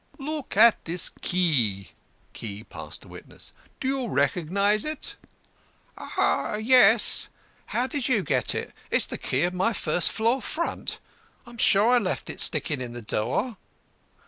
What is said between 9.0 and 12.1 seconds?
the key of my first floor front. I am sure I